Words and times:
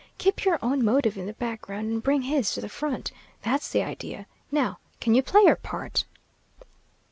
Keep 0.17 0.45
your 0.45 0.57
own 0.63 0.83
motive 0.83 1.15
in 1.15 1.27
the 1.27 1.33
background 1.33 1.91
and 1.91 2.01
bring 2.01 2.23
his 2.23 2.51
to 2.55 2.59
the 2.61 2.67
front. 2.69 3.11
That's 3.43 3.69
the 3.69 3.83
idea. 3.83 4.25
Now, 4.51 4.79
can 4.99 5.13
you 5.13 5.21
play 5.21 5.43
your 5.43 5.55
part?" 5.55 6.05